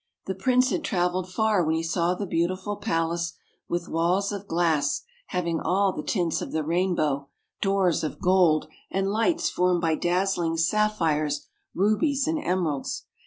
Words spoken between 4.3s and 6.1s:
of glass hav ing all the